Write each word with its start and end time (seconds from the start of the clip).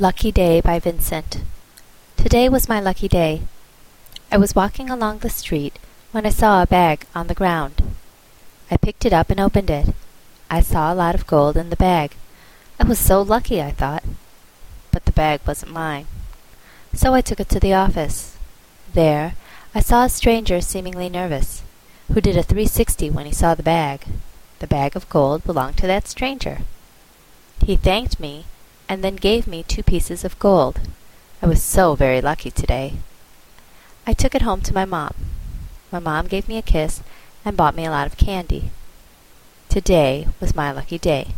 Lucky 0.00 0.30
Day 0.30 0.60
by 0.60 0.78
Vincent. 0.78 1.40
Today 2.16 2.48
was 2.48 2.68
my 2.68 2.78
lucky 2.78 3.08
day. 3.08 3.42
I 4.30 4.36
was 4.36 4.54
walking 4.54 4.88
along 4.88 5.18
the 5.18 5.28
street 5.28 5.76
when 6.12 6.24
I 6.24 6.28
saw 6.28 6.62
a 6.62 6.68
bag 6.68 7.04
on 7.16 7.26
the 7.26 7.34
ground. 7.34 7.82
I 8.70 8.76
picked 8.76 9.04
it 9.04 9.12
up 9.12 9.28
and 9.28 9.40
opened 9.40 9.70
it. 9.70 9.92
I 10.48 10.60
saw 10.60 10.92
a 10.92 10.94
lot 10.94 11.16
of 11.16 11.26
gold 11.26 11.56
in 11.56 11.70
the 11.70 11.74
bag. 11.74 12.12
I 12.78 12.84
was 12.84 13.00
so 13.00 13.20
lucky, 13.20 13.60
I 13.60 13.72
thought. 13.72 14.04
But 14.92 15.04
the 15.04 15.10
bag 15.10 15.40
wasn't 15.44 15.72
mine. 15.72 16.06
So 16.94 17.12
I 17.12 17.20
took 17.20 17.40
it 17.40 17.48
to 17.48 17.58
the 17.58 17.74
office. 17.74 18.36
There, 18.94 19.34
I 19.74 19.80
saw 19.80 20.04
a 20.04 20.08
stranger 20.08 20.60
seemingly 20.60 21.08
nervous, 21.08 21.62
who 22.06 22.20
did 22.20 22.36
a 22.36 22.44
360 22.44 23.10
when 23.10 23.26
he 23.26 23.32
saw 23.32 23.56
the 23.56 23.64
bag. 23.64 24.06
The 24.60 24.68
bag 24.68 24.94
of 24.94 25.10
gold 25.10 25.42
belonged 25.42 25.78
to 25.78 25.88
that 25.88 26.06
stranger. 26.06 26.58
He 27.66 27.74
thanked 27.74 28.20
me 28.20 28.44
and 28.88 29.04
then 29.04 29.16
gave 29.16 29.46
me 29.46 29.62
two 29.62 29.82
pieces 29.82 30.24
of 30.24 30.38
gold. 30.38 30.80
I 31.42 31.46
was 31.46 31.62
so 31.62 31.94
very 31.94 32.20
lucky 32.20 32.50
today. 32.50 32.94
I 34.06 34.12
took 34.12 34.34
it 34.34 34.42
home 34.42 34.62
to 34.62 34.74
my 34.74 34.84
mom. 34.84 35.14
My 35.92 35.98
mom 35.98 36.26
gave 36.26 36.48
me 36.48 36.56
a 36.56 36.62
kiss 36.62 37.02
and 37.44 37.56
bought 37.56 37.74
me 37.74 37.84
a 37.84 37.90
lot 37.90 38.06
of 38.06 38.16
candy. 38.16 38.70
Today 39.68 40.28
was 40.40 40.54
my 40.54 40.72
lucky 40.72 40.98
day. 40.98 41.28